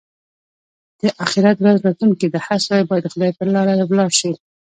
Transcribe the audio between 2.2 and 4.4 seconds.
ده؛ هر سړی باید د خدای پر لاره ولاړ شي.